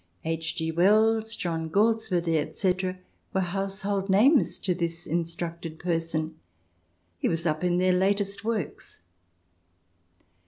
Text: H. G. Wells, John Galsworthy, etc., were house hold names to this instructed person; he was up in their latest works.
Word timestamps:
H. 0.25 0.55
G. 0.55 0.71
Wells, 0.71 1.35
John 1.35 1.69
Galsworthy, 1.69 2.35
etc., 2.39 2.97
were 3.35 3.41
house 3.41 3.83
hold 3.83 4.09
names 4.09 4.57
to 4.57 4.73
this 4.73 5.05
instructed 5.05 5.77
person; 5.77 6.39
he 7.19 7.29
was 7.29 7.45
up 7.45 7.63
in 7.63 7.77
their 7.77 7.93
latest 7.93 8.43
works. 8.43 9.03